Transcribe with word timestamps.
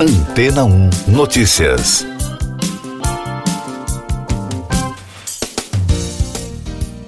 Antena 0.00 0.64
1 0.64 0.90
Notícias. 1.08 2.06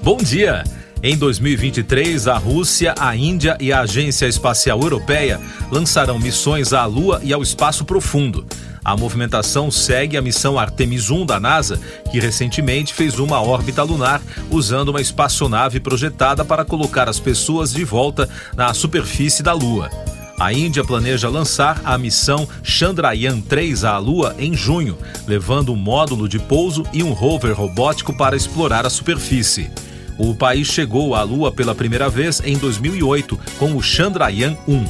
Bom 0.02 0.16
dia! 0.16 0.64
Em 1.00 1.16
2023, 1.16 2.26
a 2.26 2.36
Rússia, 2.36 2.92
a 2.98 3.14
Índia 3.14 3.56
e 3.60 3.72
a 3.72 3.82
Agência 3.82 4.26
Espacial 4.26 4.80
Europeia 4.80 5.40
lançarão 5.70 6.18
missões 6.18 6.72
à 6.72 6.84
Lua 6.84 7.20
e 7.22 7.32
ao 7.32 7.44
espaço 7.44 7.84
profundo. 7.84 8.44
A 8.84 8.96
movimentação 8.96 9.70
segue 9.70 10.16
a 10.16 10.22
missão 10.22 10.58
Artemis 10.58 11.10
1 11.10 11.26
da 11.26 11.38
NASA, 11.38 11.78
que 12.10 12.18
recentemente 12.18 12.92
fez 12.92 13.20
uma 13.20 13.40
órbita 13.40 13.84
lunar 13.84 14.20
usando 14.50 14.88
uma 14.88 15.00
espaçonave 15.00 15.78
projetada 15.78 16.44
para 16.44 16.64
colocar 16.64 17.08
as 17.08 17.20
pessoas 17.20 17.72
de 17.72 17.84
volta 17.84 18.28
na 18.56 18.74
superfície 18.74 19.44
da 19.44 19.52
Lua. 19.52 20.09
A 20.40 20.54
Índia 20.54 20.82
planeja 20.82 21.28
lançar 21.28 21.82
a 21.84 21.98
missão 21.98 22.48
Chandrayaan 22.62 23.42
3 23.42 23.84
à 23.84 23.98
Lua 23.98 24.34
em 24.38 24.54
junho, 24.54 24.96
levando 25.26 25.70
um 25.70 25.76
módulo 25.76 26.26
de 26.26 26.38
pouso 26.38 26.82
e 26.94 27.02
um 27.02 27.12
rover 27.12 27.52
robótico 27.52 28.10
para 28.16 28.34
explorar 28.34 28.86
a 28.86 28.90
superfície. 28.90 29.70
O 30.16 30.34
país 30.34 30.68
chegou 30.68 31.14
à 31.14 31.22
Lua 31.22 31.52
pela 31.52 31.74
primeira 31.74 32.08
vez 32.08 32.40
em 32.42 32.56
2008 32.56 33.38
com 33.58 33.76
o 33.76 33.82
Chandrayaan 33.82 34.56
1. 34.66 34.82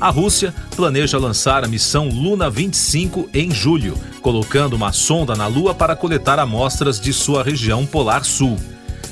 A 0.00 0.08
Rússia 0.08 0.54
planeja 0.74 1.18
lançar 1.18 1.64
a 1.64 1.68
missão 1.68 2.08
Luna 2.08 2.48
25 2.48 3.28
em 3.34 3.50
julho, 3.50 3.94
colocando 4.22 4.72
uma 4.72 4.90
sonda 4.90 5.36
na 5.36 5.46
Lua 5.46 5.74
para 5.74 5.94
coletar 5.94 6.38
amostras 6.38 6.98
de 6.98 7.12
sua 7.12 7.42
região 7.42 7.84
polar 7.84 8.24
sul. 8.24 8.56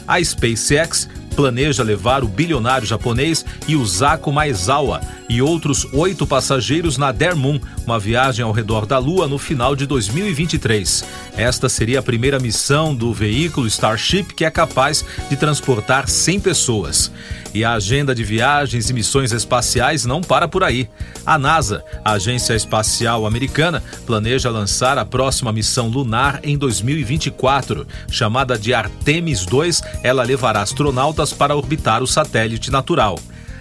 A 0.09 0.25
SpaceX 0.25 1.07
planeja 1.37 1.85
levar 1.85 2.25
o 2.25 2.29
bilionário 2.29 2.87
japonês 2.87 3.45
Yusaku 3.69 4.33
Maezawa 4.33 5.01
e 5.29 5.43
outros 5.43 5.87
oito 5.93 6.27
passageiros 6.27 6.97
na 6.97 7.13
Dare 7.13 7.37
uma 7.85 7.99
viagem 7.99 8.45
ao 8.45 8.53
redor 8.53 8.87
da 8.87 8.99
Lua 8.99 9.29
no 9.29 9.39
final 9.39 9.77
de 9.77 9.85
2023. 9.87 11.05
Esta 11.37 11.69
seria 11.69 11.99
a 11.99 12.03
primeira 12.03 12.39
missão 12.39 12.95
do 12.95 13.13
veículo 13.13 13.67
Starship 13.67 14.33
que 14.35 14.45
é 14.45 14.51
capaz 14.51 15.05
de 15.29 15.37
transportar 15.37 16.09
100 16.09 16.41
pessoas. 16.41 17.13
E 17.53 17.65
a 17.65 17.73
agenda 17.73 18.15
de 18.15 18.23
viagens 18.23 18.91
e 18.91 18.93
missões 18.93 19.33
espaciais 19.33 20.05
não 20.05 20.21
para 20.21 20.47
por 20.47 20.63
aí. 20.63 20.89
A 21.25 21.39
NASA, 21.39 21.83
a 22.05 22.13
Agência 22.13 22.55
Espacial 22.55 23.27
Americana, 23.27 23.83
planeja 24.07 24.51
lançar 24.51 24.99
a 24.99 25.05
próxima 25.05 25.53
missão 25.53 25.89
lunar 25.89 26.41
em 26.43 26.59
2024. 26.59 27.87
Chamada 28.11 28.59
de 28.59 28.75
Artemis 28.75 29.47
2, 29.47 29.83
ela 30.03 30.23
levará 30.23 30.61
astronautas 30.61 31.26
para 31.33 31.57
orbitar 31.57 32.03
o 32.03 32.07
satélite 32.07 32.71
natural. 32.71 33.19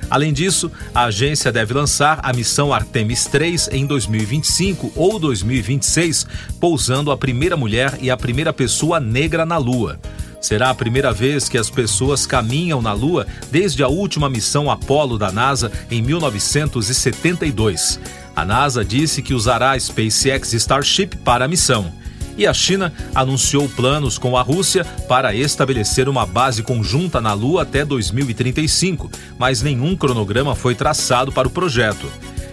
Além 0.09 0.31
disso, 0.31 0.71
a 0.93 1.05
agência 1.05 1.51
deve 1.51 1.73
lançar 1.73 2.19
a 2.21 2.31
missão 2.31 2.73
Artemis 2.73 3.25
3 3.25 3.69
em 3.71 3.85
2025 3.85 4.91
ou 4.95 5.17
2026, 5.19 6.27
pousando 6.59 7.11
a 7.11 7.17
primeira 7.17 7.57
mulher 7.57 7.97
e 8.01 8.11
a 8.11 8.17
primeira 8.17 8.53
pessoa 8.53 8.99
negra 8.99 9.45
na 9.45 9.57
Lua. 9.57 9.99
Será 10.39 10.69
a 10.69 10.75
primeira 10.75 11.11
vez 11.11 11.49
que 11.49 11.57
as 11.57 11.71
pessoas 11.71 12.27
caminham 12.27 12.79
na 12.79 12.93
Lua 12.93 13.25
desde 13.51 13.83
a 13.83 13.87
última 13.87 14.29
missão 14.29 14.69
Apollo 14.69 15.17
da 15.17 15.31
NASA 15.31 15.71
em 15.89 16.03
1972. 16.03 17.99
A 18.35 18.45
NASA 18.45 18.85
disse 18.85 19.23
que 19.23 19.33
usará 19.33 19.71
a 19.71 19.79
SpaceX 19.79 20.53
Starship 20.53 21.15
para 21.23 21.45
a 21.45 21.47
missão. 21.47 21.91
E 22.37 22.45
a 22.45 22.53
China 22.53 22.91
anunciou 23.13 23.69
planos 23.69 24.17
com 24.17 24.35
a 24.35 24.41
Rússia 24.41 24.83
para 25.07 25.33
estabelecer 25.33 26.09
uma 26.09 26.25
base 26.25 26.61
conjunta 26.63 27.21
na 27.21 27.33
Lua 27.33 27.61
até 27.61 27.85
2035, 27.85 29.09
mas 29.37 29.61
nenhum 29.61 29.95
cronograma 29.95 30.55
foi 30.55 30.75
traçado 30.75 31.31
para 31.31 31.47
o 31.47 31.51
projeto. 31.51 32.11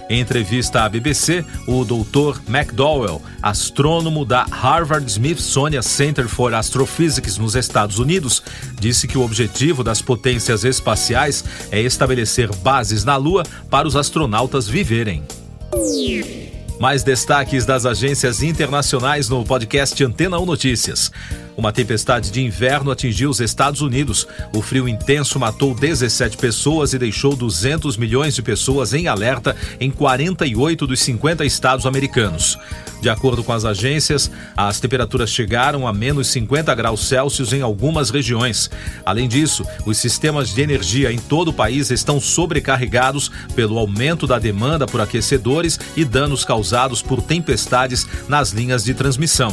Em 0.08 0.20
entrevista 0.20 0.82
à 0.82 0.88
BBC, 0.88 1.44
o 1.66 1.84
Dr. 1.84 2.38
McDowell, 2.46 3.22
astrônomo 3.40 4.26
da 4.26 4.44
Harvard 4.44 5.10
Smithsonian 5.10 5.80
Center 5.80 6.28
for 6.28 6.52
Astrophysics 6.52 7.38
nos 7.38 7.54
Estados 7.54 7.98
Unidos, 7.98 8.42
disse 8.78 9.08
que 9.08 9.16
o 9.16 9.22
objetivo 9.22 9.82
das 9.82 10.02
potências 10.02 10.64
espaciais 10.64 11.42
é 11.70 11.80
estabelecer 11.80 12.54
bases 12.56 13.04
na 13.04 13.16
Lua 13.16 13.42
para 13.70 13.88
os 13.88 13.96
astronautas 13.96 14.68
viverem. 14.68 15.22
Mais 16.82 17.04
destaques 17.04 17.64
das 17.64 17.86
agências 17.86 18.42
internacionais 18.42 19.28
no 19.28 19.44
podcast 19.44 20.02
Antena 20.02 20.40
1 20.40 20.44
Notícias. 20.44 21.12
Uma 21.56 21.72
tempestade 21.72 22.30
de 22.30 22.42
inverno 22.42 22.90
atingiu 22.90 23.30
os 23.30 23.40
Estados 23.40 23.80
Unidos. 23.80 24.26
O 24.54 24.62
frio 24.62 24.88
intenso 24.88 25.38
matou 25.38 25.74
17 25.74 26.36
pessoas 26.36 26.92
e 26.92 26.98
deixou 26.98 27.36
200 27.36 27.96
milhões 27.96 28.34
de 28.34 28.42
pessoas 28.42 28.94
em 28.94 29.06
alerta 29.06 29.54
em 29.78 29.90
48 29.90 30.86
dos 30.86 31.00
50 31.00 31.44
estados 31.44 31.86
americanos. 31.86 32.58
De 33.02 33.10
acordo 33.10 33.42
com 33.42 33.52
as 33.52 33.64
agências, 33.64 34.30
as 34.56 34.78
temperaturas 34.78 35.28
chegaram 35.28 35.86
a 35.86 35.92
menos 35.92 36.28
50 36.28 36.72
graus 36.74 37.08
Celsius 37.08 37.52
em 37.52 37.60
algumas 37.60 38.10
regiões. 38.10 38.70
Além 39.04 39.28
disso, 39.28 39.64
os 39.84 39.98
sistemas 39.98 40.54
de 40.54 40.62
energia 40.62 41.12
em 41.12 41.18
todo 41.18 41.48
o 41.48 41.52
país 41.52 41.90
estão 41.90 42.20
sobrecarregados 42.20 43.30
pelo 43.56 43.76
aumento 43.76 44.26
da 44.26 44.38
demanda 44.38 44.86
por 44.86 45.00
aquecedores 45.00 45.78
e 45.96 46.04
danos 46.04 46.44
causados 46.44 47.02
por 47.02 47.20
tempestades 47.20 48.06
nas 48.28 48.50
linhas 48.50 48.84
de 48.84 48.94
transmissão. 48.94 49.52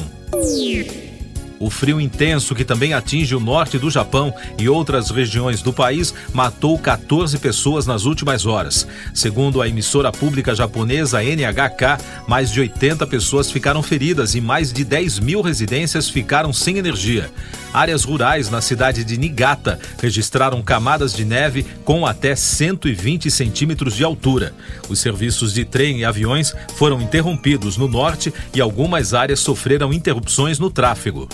O 1.59 1.69
frio 1.69 1.99
intenso, 1.99 2.55
que 2.55 2.63
também 2.63 2.93
atinge 2.93 3.35
o 3.35 3.39
norte 3.39 3.77
do 3.77 3.91
Japão 3.91 4.33
e 4.57 4.69
outras 4.69 5.09
regiões 5.09 5.61
do 5.61 5.73
país, 5.73 6.13
matou 6.33 6.79
14 6.79 7.37
pessoas 7.37 7.85
nas 7.85 8.05
últimas 8.05 8.45
horas. 8.45 8.87
Segundo 9.13 9.61
a 9.61 9.67
emissora 9.67 10.09
pública 10.09 10.55
japonesa 10.55 11.21
NHK, 11.21 12.01
mais 12.27 12.49
de 12.49 12.61
80 12.61 13.05
pessoas 13.07 13.51
ficaram 13.51 13.83
feridas 13.83 14.35
e 14.35 14.41
mais 14.41 14.71
de 14.71 14.85
10 14.85 15.19
mil 15.19 15.41
residências 15.41 16.09
ficaram 16.09 16.53
sem 16.53 16.77
energia. 16.77 17.29
Áreas 17.73 18.03
rurais 18.03 18.49
na 18.49 18.61
cidade 18.61 19.03
de 19.03 19.17
Niigata 19.17 19.79
registraram 20.01 20.61
camadas 20.61 21.13
de 21.13 21.25
neve 21.25 21.65
com 21.83 22.05
até 22.05 22.35
120 22.35 23.29
centímetros 23.29 23.95
de 23.95 24.03
altura. 24.03 24.53
Os 24.87 24.99
serviços 24.99 25.53
de 25.53 25.65
trem 25.65 25.99
e 25.99 26.05
aviões 26.05 26.53
foram 26.75 27.01
interrompidos 27.01 27.77
no 27.77 27.87
norte 27.87 28.33
e 28.53 28.61
algumas 28.61 29.13
áreas 29.13 29.39
sofreram 29.39 29.93
interrupções 29.93 30.57
no 30.57 30.71
tráfego. 30.71 31.27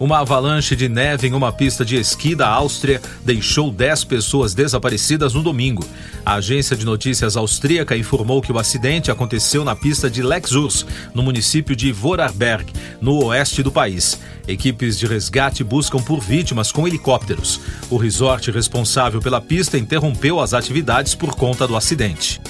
Uma 0.00 0.20
avalanche 0.20 0.74
de 0.74 0.88
neve 0.88 1.28
em 1.28 1.34
uma 1.34 1.52
pista 1.52 1.84
de 1.84 1.94
esqui 1.94 2.34
da 2.34 2.48
Áustria 2.48 3.02
deixou 3.22 3.70
10 3.70 4.04
pessoas 4.04 4.54
desaparecidas 4.54 5.34
no 5.34 5.42
domingo. 5.42 5.84
A 6.24 6.36
agência 6.36 6.74
de 6.74 6.86
notícias 6.86 7.36
austríaca 7.36 7.94
informou 7.94 8.40
que 8.40 8.50
o 8.50 8.58
acidente 8.58 9.10
aconteceu 9.10 9.62
na 9.62 9.76
pista 9.76 10.08
de 10.08 10.22
Lexus, 10.22 10.86
no 11.12 11.22
município 11.22 11.76
de 11.76 11.92
Vorarlberg, 11.92 12.72
no 12.98 13.22
oeste 13.26 13.62
do 13.62 13.70
país. 13.70 14.18
Equipes 14.48 14.98
de 14.98 15.06
resgate 15.06 15.62
buscam 15.62 16.00
por 16.00 16.18
vítimas 16.20 16.72
com 16.72 16.88
helicópteros. 16.88 17.60
O 17.90 17.98
resort 17.98 18.50
responsável 18.50 19.20
pela 19.20 19.38
pista 19.38 19.76
interrompeu 19.76 20.40
as 20.40 20.54
atividades 20.54 21.14
por 21.14 21.36
conta 21.36 21.68
do 21.68 21.76
acidente. 21.76 22.40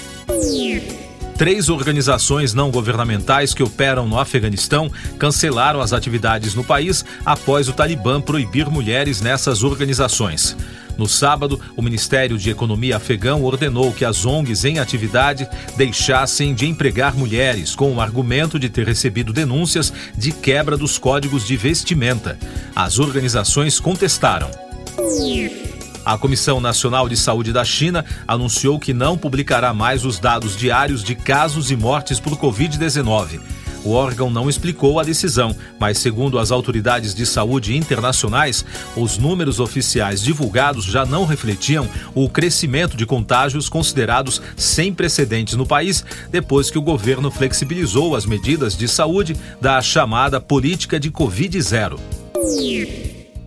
Três 1.41 1.69
organizações 1.69 2.53
não 2.53 2.69
governamentais 2.69 3.51
que 3.51 3.63
operam 3.63 4.07
no 4.07 4.19
Afeganistão 4.19 4.91
cancelaram 5.17 5.81
as 5.81 5.91
atividades 5.91 6.53
no 6.53 6.63
país 6.63 7.03
após 7.25 7.67
o 7.67 7.73
Talibã 7.73 8.21
proibir 8.21 8.69
mulheres 8.69 9.21
nessas 9.21 9.63
organizações. 9.63 10.55
No 10.99 11.07
sábado, 11.07 11.59
o 11.75 11.81
Ministério 11.81 12.37
de 12.37 12.51
Economia 12.51 12.97
afegão 12.97 13.43
ordenou 13.43 13.91
que 13.91 14.05
as 14.05 14.23
ONGs 14.23 14.65
em 14.65 14.77
atividade 14.77 15.49
deixassem 15.75 16.53
de 16.53 16.67
empregar 16.67 17.17
mulheres, 17.17 17.73
com 17.73 17.91
o 17.91 17.99
argumento 17.99 18.59
de 18.59 18.69
ter 18.69 18.85
recebido 18.85 19.33
denúncias 19.33 19.91
de 20.15 20.31
quebra 20.31 20.77
dos 20.77 20.99
códigos 20.99 21.47
de 21.47 21.57
vestimenta. 21.57 22.37
As 22.75 22.99
organizações 22.99 23.79
contestaram. 23.79 24.51
A 26.03 26.17
Comissão 26.17 26.59
Nacional 26.59 27.07
de 27.07 27.15
Saúde 27.15 27.53
da 27.53 27.63
China 27.63 28.03
anunciou 28.27 28.79
que 28.79 28.93
não 28.93 29.17
publicará 29.17 29.73
mais 29.73 30.03
os 30.03 30.19
dados 30.19 30.57
diários 30.57 31.03
de 31.03 31.15
casos 31.15 31.69
e 31.69 31.75
mortes 31.75 32.19
por 32.19 32.33
Covid-19. 32.37 33.39
O 33.83 33.91
órgão 33.91 34.29
não 34.29 34.49
explicou 34.49 34.99
a 34.99 35.03
decisão, 35.03 35.55
mas, 35.79 35.97
segundo 35.97 36.37
as 36.37 36.51
autoridades 36.51 37.15
de 37.15 37.25
saúde 37.25 37.75
internacionais, 37.75 38.63
os 38.95 39.17
números 39.17 39.59
oficiais 39.59 40.21
divulgados 40.21 40.85
já 40.85 41.03
não 41.05 41.25
refletiam 41.25 41.87
o 42.13 42.29
crescimento 42.29 42.95
de 42.95 43.05
contágios 43.05 43.67
considerados 43.67 44.41
sem 44.55 44.93
precedentes 44.93 45.55
no 45.55 45.65
país, 45.65 46.05
depois 46.29 46.69
que 46.69 46.77
o 46.77 46.81
governo 46.81 47.31
flexibilizou 47.31 48.15
as 48.15 48.25
medidas 48.25 48.77
de 48.77 48.87
saúde 48.87 49.35
da 49.59 49.81
chamada 49.81 50.39
política 50.39 50.99
de 50.99 51.09
Covid-0. 51.09 51.99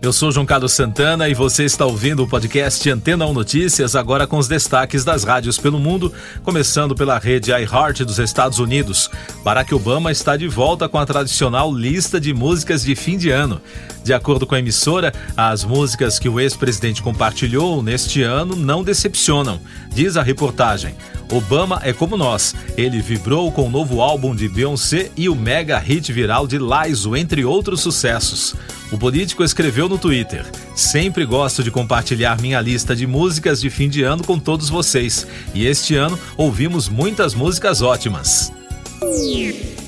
Eu 0.05 0.13
sou 0.13 0.31
João 0.31 0.45
Carlos 0.45 0.75
Santana 0.75 1.31
e 1.31 1.35
você 1.35 1.65
está 1.65 1.87
ouvindo 1.87 2.23
o 2.23 2.29
podcast 2.29 2.91
Antena 2.91 3.25
1 3.25 3.33
Notícias, 3.33 3.97
agora 3.97 4.27
com 4.27 4.37
os 4.37 4.47
destaques 4.47 5.03
das 5.03 5.25
rádios 5.25 5.57
pelo 5.57 5.79
mundo, 5.79 6.13
começando 6.43 6.95
pela 6.95 7.19
rede 7.19 7.51
iHeart 7.51 8.01
dos 8.01 8.19
Estados 8.19 8.59
Unidos. 8.59 9.11
Barack 9.43 9.75
Obama 9.75 10.13
está 10.13 10.37
de 10.37 10.47
volta 10.47 10.91
com 10.91 10.99
a 10.99 11.07
tradicional 11.07 11.75
lista 11.75 12.21
de 12.21 12.35
músicas 12.35 12.85
de 12.85 12.95
fim 12.95 13.17
de 13.17 13.31
ano. 13.31 13.63
De 14.05 14.13
acordo 14.13 14.47
com 14.47 14.55
a 14.55 14.59
emissora, 14.59 15.11
as 15.35 15.65
músicas 15.65 16.19
que 16.19 16.29
o 16.29 16.39
ex-presidente 16.39 17.03
compartilhou 17.03 17.83
neste 17.83 18.23
ano 18.23 18.55
não 18.55 18.85
decepcionam. 18.85 19.59
Diz 19.95 20.19
a 20.19 20.23
reportagem. 20.23 20.95
Obama 21.33 21.81
é 21.83 21.95
como 21.95 22.15
nós. 22.15 22.55
Ele 22.77 23.01
vibrou 23.01 23.51
com 23.51 23.67
o 23.67 23.71
novo 23.71 24.03
álbum 24.03 24.37
de 24.37 24.47
Beyoncé 24.49 25.11
e 25.17 25.31
o 25.31 25.35
mega 25.35 25.79
hit 25.79 26.13
viral 26.13 26.47
de 26.47 26.59
Laiso, 26.59 27.17
entre 27.17 27.47
outros 27.47 27.81
sucessos. 27.81 28.55
O 28.93 28.99
político 28.99 29.43
escreveu 29.43 29.89
no 29.95 29.99
Twitter: 29.99 30.45
Sempre 30.75 31.25
gosto 31.25 31.63
de 31.63 31.71
compartilhar 31.71 32.41
minha 32.41 32.61
lista 32.61 32.97
de 32.97 33.07
músicas 33.07 33.61
de 33.61 33.71
fim 33.71 33.89
de 33.89 34.03
ano 34.03 34.25
com 34.25 34.39
todos 34.39 34.69
vocês. 34.69 35.27
E 35.55 35.67
este 35.67 35.95
ano 35.95 36.19
ouvimos 36.37 36.89
muitas 36.89 37.33
músicas 37.35 37.81
ótimas. 37.81 38.53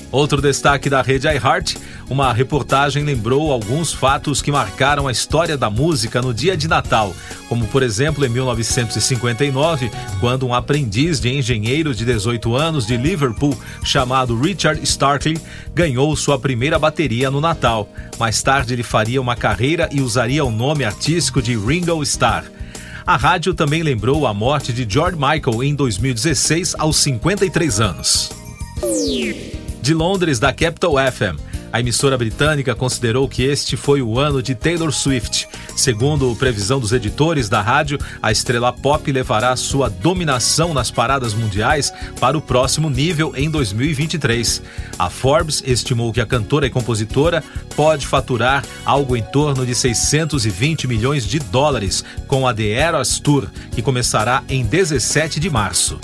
Outro 0.09 0.41
destaque 0.41 0.89
da 0.89 1.01
rede 1.01 1.27
iHeart, 1.27 1.75
uma 2.09 2.31
reportagem 2.31 3.03
lembrou 3.03 3.51
alguns 3.51 3.93
fatos 3.93 4.41
que 4.41 4.51
marcaram 4.51 5.07
a 5.07 5.11
história 5.11 5.57
da 5.57 5.69
música 5.69 6.21
no 6.21 6.33
dia 6.33 6.55
de 6.55 6.67
Natal, 6.67 7.13
como 7.49 7.67
por 7.67 7.83
exemplo 7.83 8.25
em 8.25 8.29
1959, 8.29 9.91
quando 10.19 10.47
um 10.47 10.53
aprendiz 10.53 11.19
de 11.19 11.29
engenheiro 11.29 11.93
de 11.93 12.05
18 12.05 12.55
anos 12.55 12.85
de 12.85 12.95
Liverpool, 12.95 13.57
chamado 13.83 14.39
Richard 14.39 14.81
Starkley, 14.83 15.37
ganhou 15.73 16.15
sua 16.15 16.39
primeira 16.39 16.79
bateria 16.79 17.29
no 17.29 17.41
Natal. 17.41 17.89
Mais 18.17 18.41
tarde 18.41 18.73
ele 18.73 18.83
faria 18.83 19.21
uma 19.21 19.35
carreira 19.35 19.89
e 19.91 19.99
usaria 19.99 20.45
o 20.45 20.51
nome 20.51 20.85
artístico 20.85 21.41
de 21.41 21.57
Ringo 21.57 22.01
Starr. 22.03 22.45
A 23.05 23.15
rádio 23.15 23.53
também 23.53 23.83
lembrou 23.83 24.27
a 24.27 24.33
morte 24.33 24.71
de 24.71 24.85
George 24.87 25.17
Michael 25.17 25.63
em 25.63 25.75
2016 25.75 26.75
aos 26.77 26.97
53 26.97 27.79
anos 27.79 28.31
de 29.87 29.93
Londres 29.93 30.37
da 30.37 30.51
Capital 30.51 30.95
FM. 30.95 31.46
A 31.71 31.79
emissora 31.79 32.17
britânica 32.17 32.73
considerou 32.73 33.27
que 33.27 33.43
este 33.43 33.75
foi 33.75 34.01
o 34.01 34.17
ano 34.19 34.41
de 34.41 34.55
Taylor 34.55 34.91
Swift. 34.91 35.47
Segundo 35.75 36.35
previsão 36.35 36.79
dos 36.79 36.91
editores 36.91 37.49
da 37.49 37.61
rádio, 37.61 37.99
a 38.21 38.31
estrela 38.31 38.71
pop 38.71 39.11
levará 39.11 39.55
sua 39.55 39.89
dominação 39.89 40.73
nas 40.73 40.89
paradas 40.89 41.33
mundiais 41.33 41.93
para 42.19 42.37
o 42.37 42.41
próximo 42.41 42.89
nível 42.89 43.33
em 43.35 43.49
2023. 43.49 44.61
A 44.97 45.09
Forbes 45.09 45.61
estimou 45.65 46.11
que 46.13 46.21
a 46.21 46.25
cantora 46.25 46.65
e 46.65 46.69
compositora 46.69 47.43
pode 47.75 48.07
faturar 48.07 48.63
algo 48.85 49.15
em 49.15 49.21
torno 49.21 49.65
de 49.65 49.75
620 49.75 50.87
milhões 50.87 51.25
de 51.25 51.39
dólares 51.39 52.03
com 52.27 52.47
a 52.47 52.53
The 52.53 52.69
Eras 52.69 53.19
Tour, 53.19 53.47
que 53.71 53.81
começará 53.81 54.43
em 54.49 54.65
17 54.65 55.39
de 55.39 55.49
março. 55.49 55.99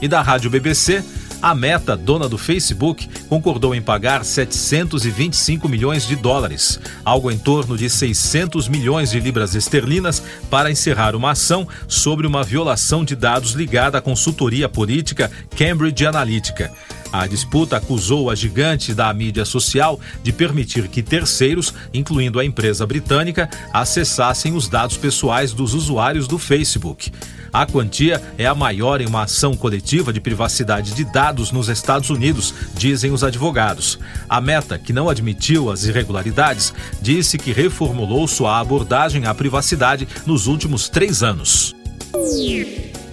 E 0.00 0.06
da 0.06 0.22
rádio 0.22 0.50
BBC, 0.50 1.04
a 1.40 1.54
Meta, 1.54 1.96
dona 1.96 2.28
do 2.28 2.36
Facebook, 2.36 3.08
concordou 3.28 3.74
em 3.74 3.80
pagar 3.80 4.24
725 4.24 5.68
milhões 5.68 6.06
de 6.06 6.16
dólares, 6.16 6.80
algo 7.04 7.30
em 7.30 7.38
torno 7.38 7.76
de 7.76 7.88
600 7.88 8.68
milhões 8.68 9.10
de 9.10 9.20
libras 9.20 9.54
esterlinas, 9.54 10.22
para 10.50 10.70
encerrar 10.70 11.14
uma 11.14 11.32
ação 11.32 11.66
sobre 11.86 12.26
uma 12.26 12.42
violação 12.42 13.04
de 13.04 13.14
dados 13.14 13.52
ligada 13.52 13.98
à 13.98 14.00
consultoria 14.00 14.68
política 14.68 15.30
Cambridge 15.56 16.06
Analytica. 16.06 16.72
A 17.12 17.26
disputa 17.26 17.76
acusou 17.76 18.30
a 18.30 18.34
gigante 18.34 18.92
da 18.92 19.12
mídia 19.12 19.44
social 19.44 19.98
de 20.22 20.32
permitir 20.32 20.88
que 20.88 21.02
terceiros, 21.02 21.72
incluindo 21.92 22.38
a 22.38 22.44
empresa 22.44 22.86
britânica, 22.86 23.48
acessassem 23.72 24.54
os 24.54 24.68
dados 24.68 24.96
pessoais 24.96 25.52
dos 25.52 25.74
usuários 25.74 26.28
do 26.28 26.38
Facebook. 26.38 27.10
A 27.52 27.64
quantia 27.64 28.22
é 28.36 28.46
a 28.46 28.54
maior 28.54 29.00
em 29.00 29.06
uma 29.06 29.22
ação 29.22 29.56
coletiva 29.56 30.12
de 30.12 30.20
privacidade 30.20 30.94
de 30.94 31.04
dados 31.04 31.50
nos 31.50 31.68
Estados 31.68 32.10
Unidos, 32.10 32.52
dizem 32.74 33.10
os 33.10 33.24
advogados. 33.24 33.98
A 34.28 34.40
Meta, 34.40 34.78
que 34.78 34.92
não 34.92 35.08
admitiu 35.08 35.70
as 35.70 35.84
irregularidades, 35.84 36.74
disse 37.00 37.38
que 37.38 37.52
reformulou 37.52 38.28
sua 38.28 38.60
abordagem 38.60 39.24
à 39.24 39.34
privacidade 39.34 40.06
nos 40.26 40.46
últimos 40.46 40.88
três 40.90 41.22
anos. 41.22 41.74